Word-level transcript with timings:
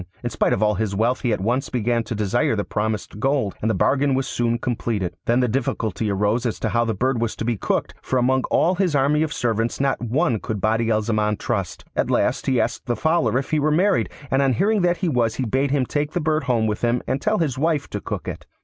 In 0.23 0.31
spite 0.31 0.51
of 0.51 0.63
all 0.63 0.73
his 0.73 0.95
wealth 0.95 1.21
he 1.21 1.31
at 1.31 1.41
once 1.41 1.69
began 1.69 2.01
to 2.05 2.15
desire 2.15 2.55
the 2.55 2.63
promised 2.63 3.19
gold, 3.19 3.53
and 3.61 3.69
the 3.69 3.75
bargain 3.75 4.15
was 4.15 4.25
soon 4.27 4.57
completed. 4.57 5.15
Then 5.27 5.41
the 5.41 5.47
difficulty 5.47 6.09
arose 6.09 6.43
as 6.47 6.59
to 6.61 6.69
how 6.69 6.85
the 6.85 6.95
bird 6.95 7.21
was 7.21 7.35
to 7.35 7.45
be 7.45 7.55
cooked; 7.55 7.93
for 8.01 8.17
among 8.17 8.43
all 8.45 8.73
his 8.73 8.95
army 8.95 9.21
of 9.21 9.31
servants 9.31 9.79
not 9.79 10.01
one 10.01 10.39
could 10.39 10.59
Badi 10.59 10.89
al 10.89 11.03
Zaman 11.03 11.37
trust. 11.37 11.85
At 11.95 12.09
last 12.09 12.47
he 12.47 12.59
asked 12.59 12.87
the 12.87 12.95
Fowler 12.95 13.37
if 13.37 13.51
he 13.51 13.59
were 13.59 13.69
married, 13.69 14.09
and 14.31 14.41
on 14.41 14.53
hearing 14.53 14.81
that 14.81 14.97
he 14.97 15.07
was 15.07 15.35
he 15.35 15.45
bade 15.45 15.69
him 15.69 15.85
take 15.85 16.13
the 16.13 16.19
bird 16.19 16.45
home 16.45 16.65
with 16.65 16.81
him 16.81 17.03
and 17.05 17.21
tell 17.21 17.37
his 17.37 17.59
wife 17.59 17.87
to 17.91 18.01
cook 18.01 18.27
it. 18.27 18.47